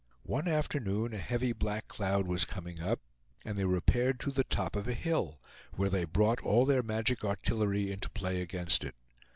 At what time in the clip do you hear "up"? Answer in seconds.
2.79-3.01